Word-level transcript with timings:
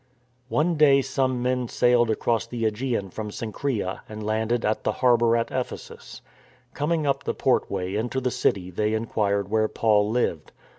One 0.49 0.77
day 0.77 1.03
some 1.03 1.43
men 1.43 1.67
sailed 1.67 2.09
across 2.09 2.47
the 2.47 2.63
^gean 2.63 3.13
from 3.13 3.29
Cenchreae 3.29 3.99
and 4.09 4.23
landed 4.25 4.65
at 4.65 4.83
the 4.83 4.93
harbour 4.93 5.35
at 5.37 5.51
Ephesus. 5.51 6.23
Coming 6.73 7.05
up 7.05 7.23
the 7.23 7.35
portway 7.35 7.93
into 7.93 8.19
the 8.19 8.31
city 8.31 8.71
they 8.71 8.95
inquired 8.95 9.51
where 9.51 9.67
Paul 9.67 10.09
lived. 10.09 10.53